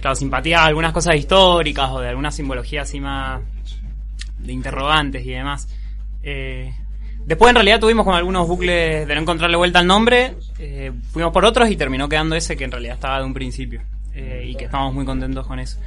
[0.00, 3.40] claro, simpatía a algunas cosas históricas o de alguna simbología así más
[4.38, 5.68] de interrogantes y demás.
[6.22, 6.72] Eh,
[7.24, 11.32] después en realidad tuvimos con algunos bucles de no encontrarle vuelta al nombre, eh, fuimos
[11.32, 13.82] por otros y terminó quedando ese que en realidad estaba de un principio
[14.16, 15.78] eh, y que estamos muy contentos con eso.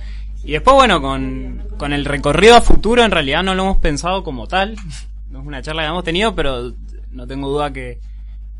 [0.44, 4.24] Y después, bueno, con, con el recorrido a futuro en realidad no lo hemos pensado
[4.24, 4.76] como tal,
[5.32, 6.72] no es una charla que hemos tenido, pero
[7.12, 8.00] no tengo duda que,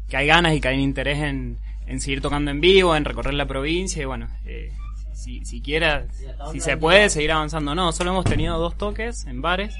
[0.08, 3.36] que hay ganas y que hay interés en, en seguir tocando en vivo, en recorrer
[3.36, 4.72] la provincia y bueno, eh,
[5.14, 6.06] si, si quiera,
[6.52, 7.76] si se puede seguir avanzando.
[7.76, 9.76] No, solo hemos tenido dos toques en bares,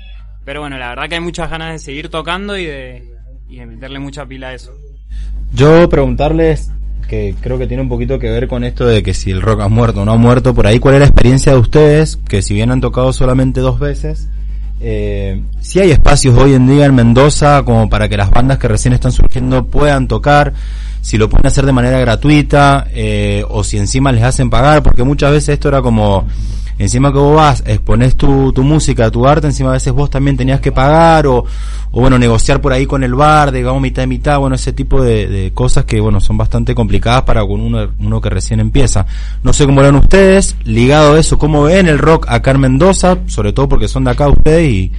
[0.46, 3.16] pero bueno, la verdad que hay muchas ganas de seguir tocando y de,
[3.48, 4.74] y de meterle mucha pila a eso.
[5.54, 6.72] Yo preguntarles,
[7.10, 9.62] que creo que tiene un poquito que ver con esto de que si el rock
[9.62, 12.42] ha muerto o no ha muerto, por ahí cuál es la experiencia de ustedes, que
[12.42, 14.30] si bien han tocado solamente dos veces,
[14.80, 18.70] eh, si hay espacios hoy en día en Mendoza como para que las bandas que
[18.70, 20.54] recién están surgiendo puedan tocar,
[21.02, 25.04] si lo pueden hacer de manera gratuita eh, o si encima les hacen pagar, porque
[25.04, 26.28] muchas veces esto era como
[26.80, 30.36] encima que vos vas, exponés tu, tu música, tu arte, encima a veces vos también
[30.36, 31.46] tenías que pagar o,
[31.92, 35.04] o bueno, negociar por ahí con el bar, digamos mitad y mitad, bueno, ese tipo
[35.04, 39.06] de, de cosas que bueno, son bastante complicadas para uno, uno que recién empieza.
[39.44, 43.18] No sé cómo ven ustedes, ligado a eso, cómo ven el rock acá en Mendoza,
[43.28, 44.92] sobre todo porque son de acá ustedes y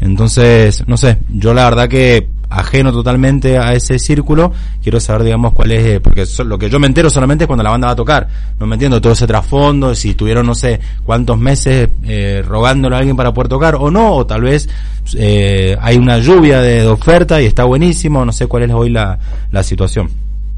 [0.00, 5.52] entonces, no sé, yo la verdad que ajeno totalmente a ese círculo, quiero saber, digamos,
[5.52, 7.88] cuál es, eh, porque so- lo que yo me entero solamente es cuando la banda
[7.88, 11.88] va a tocar, no me entiendo todo ese trasfondo, si tuvieron no sé cuántos meses
[12.04, 14.68] eh, rogándole a alguien para poder tocar o no, o tal vez
[15.16, 18.90] eh, hay una lluvia de, de oferta y está buenísimo, no sé cuál es hoy
[18.90, 19.18] la,
[19.50, 20.10] la situación.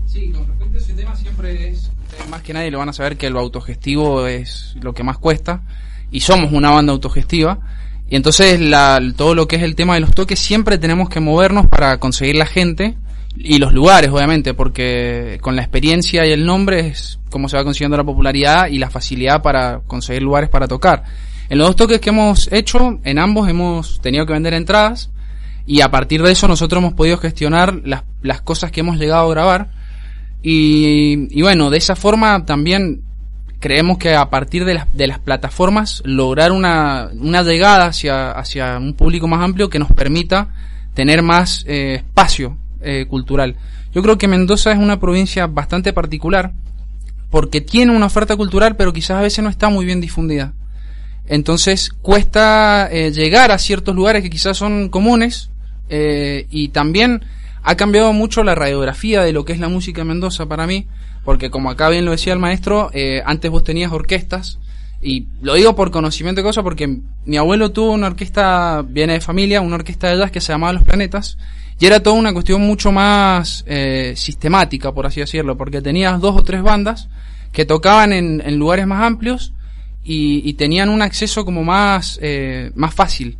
[0.07, 2.92] Sí, con respecto a ese tema siempre es, ustedes más que nadie lo van a
[2.92, 5.62] saber que lo autogestivo es lo que más cuesta
[6.11, 7.59] y somos una banda autogestiva
[8.08, 11.20] y entonces la, todo lo que es el tema de los toques siempre tenemos que
[11.20, 12.96] movernos para conseguir la gente
[13.36, 17.64] y los lugares obviamente porque con la experiencia y el nombre es como se va
[17.64, 21.02] consiguiendo la popularidad y la facilidad para conseguir lugares para tocar.
[21.48, 25.11] En los dos toques que hemos hecho, en ambos hemos tenido que vender entradas
[25.66, 29.26] y a partir de eso nosotros hemos podido gestionar las, las cosas que hemos llegado
[29.26, 29.70] a grabar
[30.42, 33.02] y, y bueno, de esa forma también
[33.64, 38.76] creemos que a partir de las, de las plataformas lograr una, una llegada hacia, hacia
[38.76, 40.48] un público más amplio que nos permita
[40.92, 43.56] tener más eh, espacio eh, cultural.
[43.94, 46.52] Yo creo que Mendoza es una provincia bastante particular
[47.30, 50.52] porque tiene una oferta cultural pero quizás a veces no está muy bien difundida.
[51.26, 55.48] Entonces cuesta eh, llegar a ciertos lugares que quizás son comunes
[55.88, 57.24] y también
[57.62, 60.86] ha cambiado mucho la radiografía de lo que es la música en Mendoza para mí,
[61.25, 64.59] porque como acá bien lo decía el maestro, eh, antes vos tenías orquestas
[65.01, 69.20] y lo digo por conocimiento de cosas porque mi abuelo tuvo una orquesta, viene de
[69.20, 71.37] familia, una orquesta de jazz que se llamaba Los Planetas
[71.79, 76.37] y era toda una cuestión mucho más eh, sistemática, por así decirlo, porque tenías dos
[76.37, 77.09] o tres bandas
[77.53, 79.53] que tocaban en, lugares más amplios
[80.03, 83.39] y, tenían un acceso como más, eh, más fácil.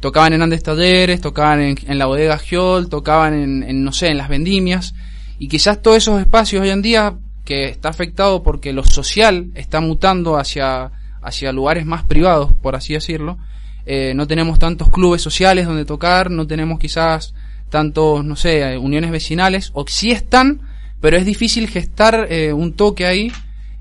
[0.00, 4.18] Tocaban en Andes Talleres, tocaban en, en la bodega Giol, tocaban en, no sé, en
[4.18, 4.94] las vendimias.
[5.38, 7.14] Y quizás todos esos espacios hoy en día,
[7.44, 12.94] que está afectado porque lo social está mutando hacia, hacia lugares más privados, por así
[12.94, 13.38] decirlo.
[13.84, 17.34] Eh, no tenemos tantos clubes sociales donde tocar, no tenemos quizás
[17.68, 20.60] tantos, no sé, uniones vecinales, o sí están,
[21.00, 23.32] pero es difícil gestar eh, un toque ahí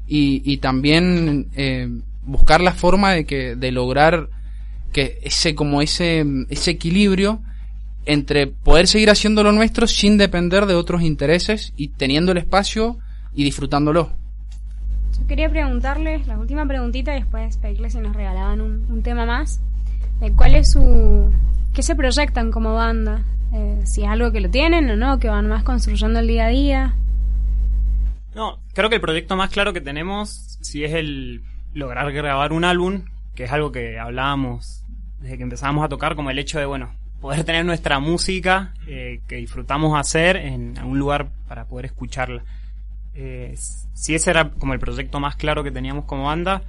[0.07, 1.87] y, y también eh,
[2.23, 4.29] buscar la forma de que de lograr
[4.91, 7.41] que ese como ese ese equilibrio
[8.05, 12.97] entre poder seguir haciendo lo nuestro sin depender de otros intereses y teniendo el espacio
[13.33, 14.11] y disfrutándolo.
[15.17, 19.25] Yo quería preguntarles la última preguntita y después pedirles si nos regalaban un, un tema
[19.25, 19.61] más.
[20.19, 21.31] De ¿Cuál es su...
[21.73, 23.23] ¿Qué se proyectan como banda?
[23.53, 26.45] Eh, si es algo que lo tienen o no, que van más construyendo el día
[26.45, 26.95] a día.
[28.33, 31.43] No, creo que el proyecto más claro que tenemos sí es el
[31.73, 33.03] lograr grabar un álbum,
[33.35, 34.85] que es algo que hablábamos
[35.19, 39.21] desde que empezamos a tocar, como el hecho de, bueno, poder tener nuestra música eh,
[39.27, 42.43] que disfrutamos hacer en algún lugar para poder escucharla.
[43.13, 43.53] Eh,
[43.93, 46.63] sí, ese era como el proyecto más claro que teníamos como banda,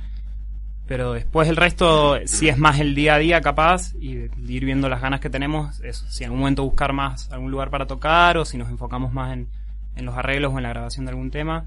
[0.87, 4.89] pero después el resto sí es más el día a día capaz y ir viendo
[4.89, 8.37] las ganas que tenemos, eso, si en algún momento buscar más algún lugar para tocar
[8.37, 9.49] o si nos enfocamos más en,
[9.97, 11.65] en los arreglos o en la grabación de algún tema.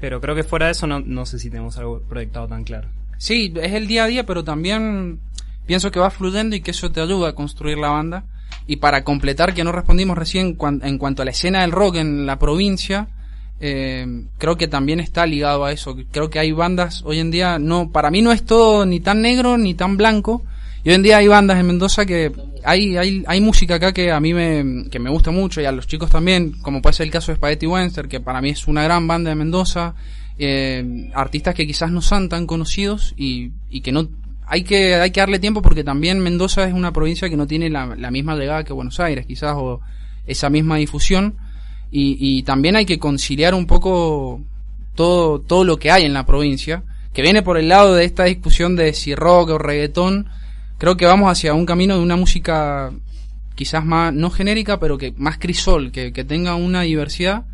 [0.00, 2.88] Pero creo que fuera de eso no, no sé si tenemos algo proyectado tan claro.
[3.16, 5.20] Sí, es el día a día, pero también
[5.66, 8.24] pienso que va fluyendo y que eso te ayuda a construir la banda.
[8.66, 12.26] Y para completar, que no respondimos recién en cuanto a la escena del rock en
[12.26, 13.08] la provincia,
[13.60, 15.96] eh, creo que también está ligado a eso.
[16.10, 19.22] Creo que hay bandas hoy en día, no, para mí no es todo ni tan
[19.22, 20.44] negro ni tan blanco.
[20.82, 24.12] Y hoy en día hay bandas en Mendoza que hay, hay, hay música acá que
[24.12, 27.06] a mí me, que me gusta mucho y a los chicos también, como puede ser
[27.06, 29.94] el caso de Spaghetti Webster, que para mí es una gran banda de Mendoza.
[30.36, 34.08] Eh, artistas que quizás no son tan conocidos y, y que no
[34.46, 37.70] hay que hay que darle tiempo porque también Mendoza es una provincia que no tiene
[37.70, 39.80] la, la misma llegada que Buenos Aires quizás o
[40.26, 41.36] esa misma difusión.
[41.90, 44.40] Y, y también hay que conciliar un poco
[44.94, 46.82] todo todo lo que hay en la provincia
[47.12, 50.28] que viene por el lado de esta discusión de si rock o reggaetón.
[50.78, 52.92] Creo que vamos hacia un camino de una música
[53.54, 57.44] quizás más no genérica pero que más crisol que, que tenga una diversidad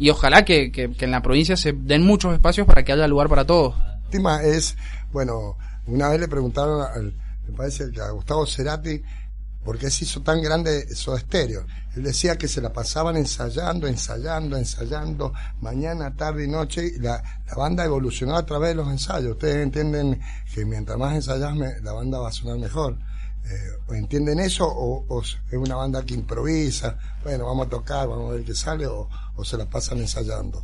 [0.00, 3.28] y ojalá que, que, en la provincia se den muchos espacios para que haya lugar
[3.28, 3.74] para todos.
[4.06, 4.74] Última es,
[5.12, 5.58] bueno,
[5.90, 7.14] una vez le preguntaron, al,
[7.48, 9.02] me parece que a Gustavo Cerati,
[9.64, 11.66] por qué se hizo tan grande Soda Stereo.
[11.94, 17.22] Él decía que se la pasaban ensayando, ensayando, ensayando, mañana, tarde y noche, la,
[17.56, 19.32] banda evolucionó a través de los ensayos.
[19.32, 20.20] Ustedes entienden
[20.54, 22.98] que mientras más ensayas, la banda va a sonar mejor.
[23.44, 26.96] Eh, ¿o ¿Entienden eso o, es una banda que improvisa?
[27.22, 29.08] Bueno, vamos a tocar, vamos a ver qué sale, o
[29.44, 30.62] se la pasan ensayando.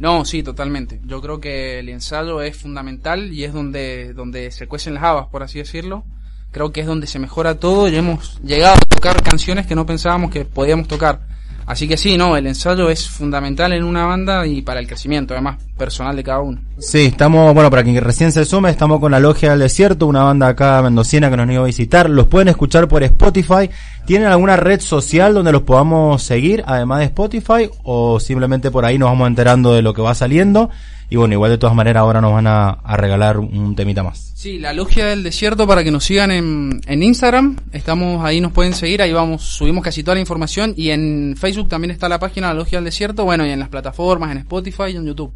[0.00, 0.98] No, sí, totalmente.
[1.04, 5.26] Yo creo que el ensayo es fundamental y es donde, donde se cuecen las habas,
[5.26, 6.04] por así decirlo.
[6.52, 9.84] Creo que es donde se mejora todo y hemos llegado a tocar canciones que no
[9.84, 11.20] pensábamos que podíamos tocar.
[11.66, 15.34] Así que sí, no, el ensayo es fundamental en una banda y para el crecimiento,
[15.34, 16.60] además, personal de cada uno.
[16.78, 20.22] Sí, estamos, bueno, para quien recién se sume, estamos con la Logia del Desierto, una
[20.22, 22.10] banda acá mendocina que nos iba a visitar.
[22.10, 23.70] Los pueden escuchar por Spotify.
[24.04, 27.70] ¿Tienen alguna red social donde los podamos seguir, además de Spotify?
[27.82, 30.68] ¿O simplemente por ahí nos vamos enterando de lo que va saliendo?
[31.08, 34.30] Y bueno, igual de todas maneras ahora nos van a, a regalar un temita más.
[34.34, 37.56] Sí, la Logia del Desierto para que nos sigan en, en Instagram.
[37.72, 39.02] Estamos ahí, nos pueden seguir.
[39.02, 40.72] Ahí vamos, subimos casi toda la información.
[40.76, 43.24] Y en Facebook también está la página La Logia del Desierto.
[43.24, 45.32] Bueno, y en las plataformas, en Spotify y en YouTube.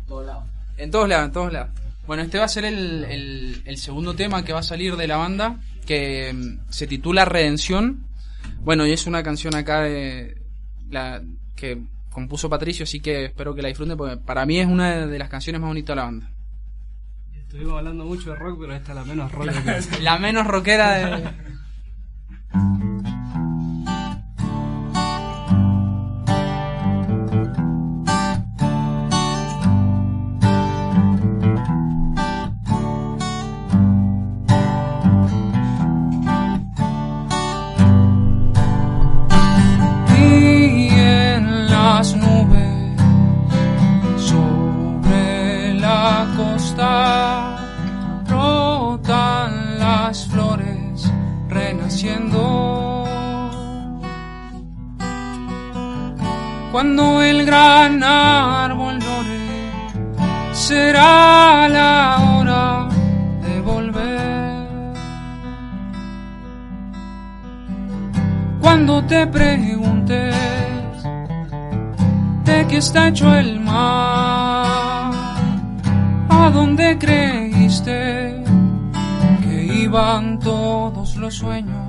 [0.85, 1.71] En todos lados, en todos lados.
[2.07, 5.07] Bueno, este va a ser el, el, el segundo tema que va a salir de
[5.07, 5.61] la banda.
[5.87, 8.07] Que mm, se titula Redención.
[8.61, 10.37] Bueno, y es una canción acá de
[10.91, 11.23] la
[11.57, 15.19] que compuso Patricio, así que espero que la disfruten porque para mí es una de
[15.19, 16.31] las canciones más bonitas de la banda.
[17.35, 19.51] Estuvimos hablando mucho de rock, pero esta es la menos rock.
[20.03, 21.31] la menos rockera de...
[56.85, 62.89] Cuando el gran árbol llore, será la hora
[63.41, 64.69] de volver.
[68.61, 70.35] Cuando te preguntes
[72.45, 75.15] de qué está hecho el mar,
[76.29, 78.45] ¿a dónde creíste
[79.43, 81.84] que iban todos los sueños?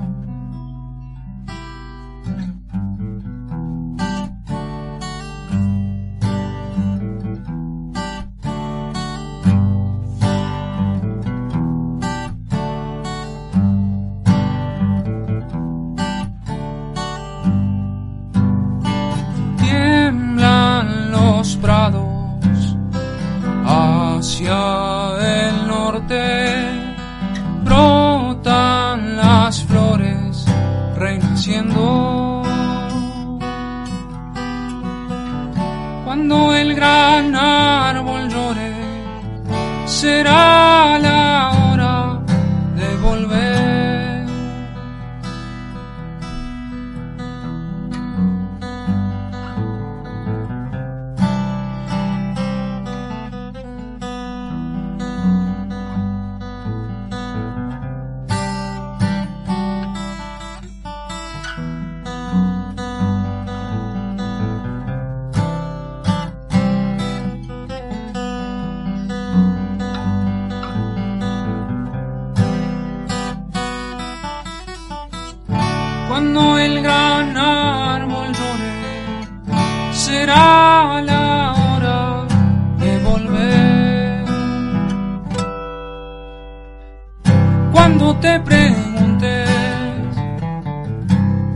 [88.20, 89.48] Te preguntes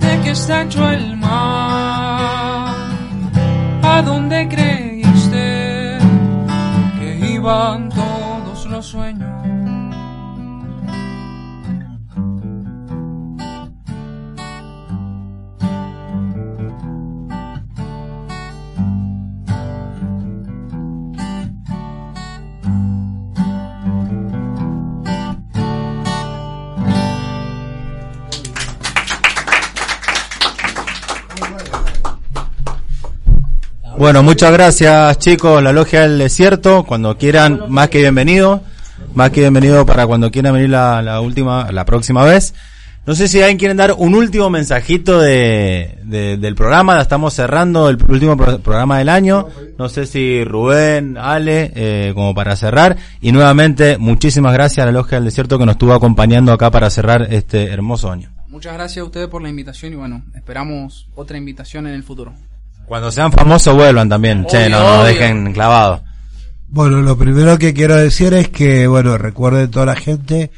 [0.01, 1.10] de qué está hecho el
[34.11, 38.61] Bueno, muchas gracias chicos, la Logia del Desierto, cuando quieran, más que bienvenido,
[39.15, 42.53] más que bienvenido para cuando quieran venir la, última, la próxima vez.
[43.07, 47.89] No sé si alguien quieren dar un último mensajito de, de- del programa, estamos cerrando
[47.89, 49.47] el último pro- programa del año.
[49.79, 52.97] No sé si Rubén, Ale, eh, como para cerrar.
[53.21, 56.91] Y nuevamente, muchísimas gracias a la Logia del Desierto que nos estuvo acompañando acá para
[56.91, 58.33] cerrar este hermoso año.
[58.49, 62.33] Muchas gracias a ustedes por la invitación y bueno, esperamos otra invitación en el futuro.
[62.91, 65.05] Cuando sean famosos vuelvan también, che, no, no obvio.
[65.05, 66.01] dejen clavados.
[66.67, 70.51] Bueno, lo primero que quiero decir es que, bueno, recuerden toda la gente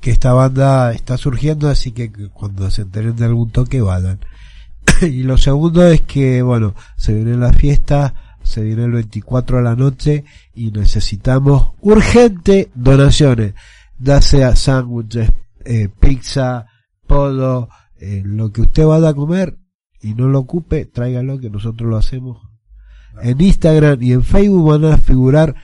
[0.00, 4.20] que esta banda está surgiendo, así que cuando se enteren de algún toque vayan.
[5.02, 8.12] y lo segundo es que, bueno, se vienen las fiestas,
[8.44, 10.22] se viene el 24 a la noche
[10.54, 13.54] y necesitamos urgente donaciones,
[13.98, 15.32] ya sea sándwiches,
[15.64, 16.64] eh, pizza,
[17.08, 19.56] polo, eh, lo que usted vaya a comer
[20.06, 22.38] y no lo ocupe, tráigalo que nosotros lo hacemos.
[23.22, 25.54] En Instagram y en Facebook van a figurar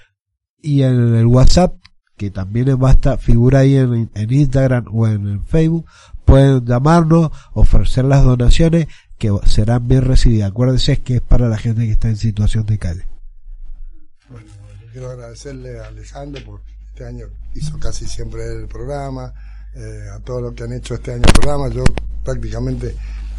[0.59, 1.77] y en el WhatsApp,
[2.17, 5.87] que también basta, figura ahí en, en Instagram o en el Facebook,
[6.25, 8.87] pueden llamarnos, ofrecer las donaciones
[9.19, 10.51] que serán bien recibidas.
[10.51, 13.07] Acuérdense que es para la gente que está en situación de calle.
[14.29, 14.47] Bueno,
[14.81, 19.33] yo quiero agradecerle a Alejandro por este año hizo casi siempre el programa,
[19.75, 21.69] eh, a todos los que han hecho este año el programa.
[21.69, 21.85] Yo
[22.25, 22.97] prácticamente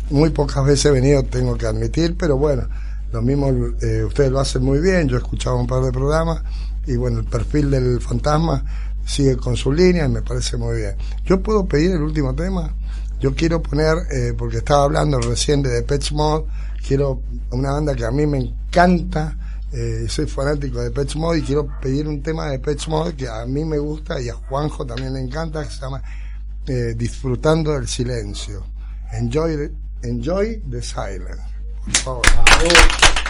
[0.10, 2.68] muy pocas veces he venido, tengo que admitir, pero bueno,
[3.12, 3.50] lo mismo
[3.82, 5.08] eh, ustedes lo hacen muy bien.
[5.08, 6.42] Yo he escuchado un par de programas
[6.86, 8.64] y bueno, el perfil del fantasma
[9.06, 10.96] sigue con su línea y me parece muy bien.
[11.26, 12.74] Yo puedo pedir el último tema.
[13.20, 16.46] Yo quiero poner, eh, porque estaba hablando recién de Depeche Mode,
[16.86, 19.38] quiero una banda que a mí me encanta,
[19.72, 23.28] eh, soy fanático de Depeche Mode y quiero pedir un tema de Depeche Mode que
[23.28, 26.02] a mí me gusta y a Juanjo también le encanta, que se llama
[26.68, 28.66] eh, Disfrutando del Silencio.
[29.14, 29.72] Enjoy,
[30.04, 31.42] enjoy the Silence.
[32.04, 33.23] Por favor.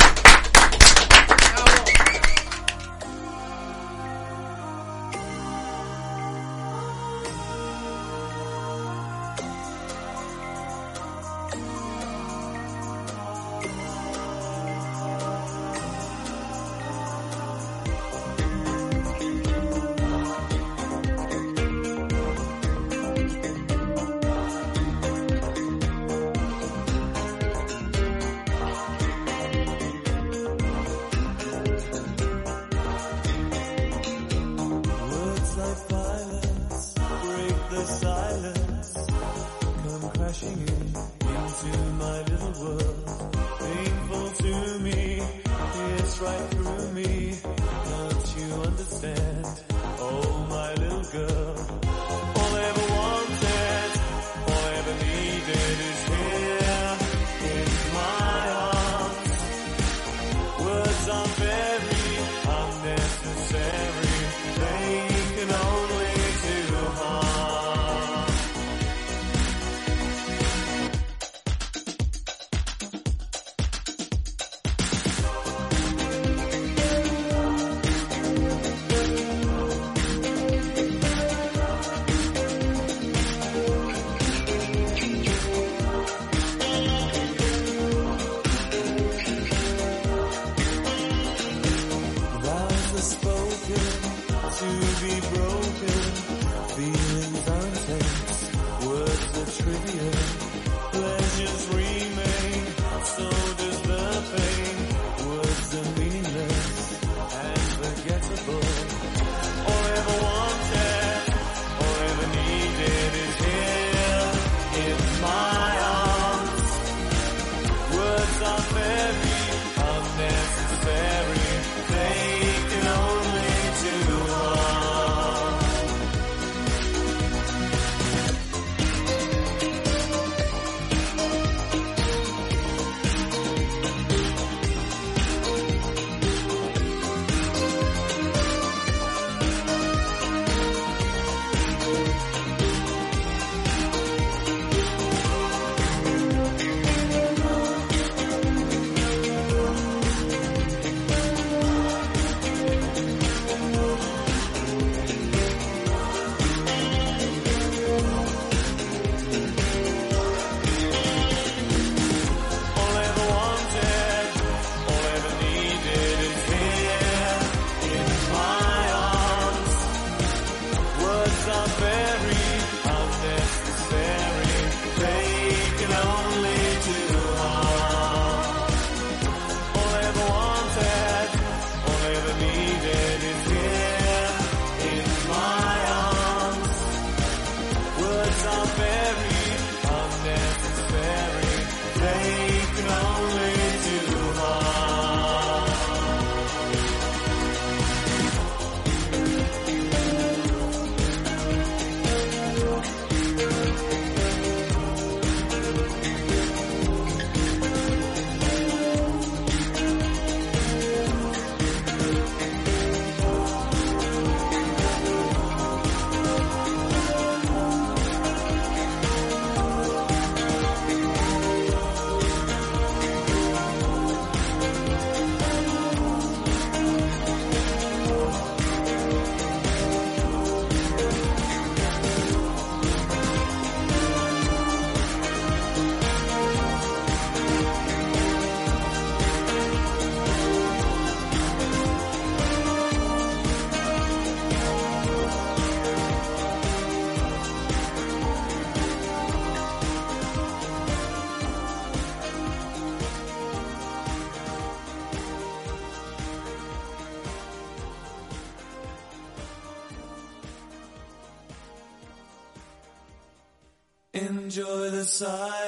[265.13, 265.62] Enjoy the silence.